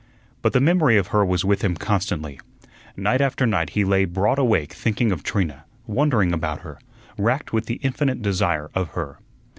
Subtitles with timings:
[0.41, 2.39] But the memory of her was with him constantly.
[2.97, 6.79] Night after night he lay broad awake thinking of Trina, wondering about her,
[7.19, 9.19] racked with the infinite desire of her.